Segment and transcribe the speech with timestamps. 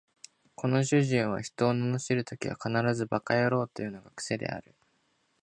[0.55, 4.73] この主人は人を罵るときは必ず馬鹿野郎というのが癖である